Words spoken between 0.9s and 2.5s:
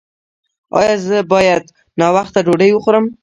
زه باید ناوخته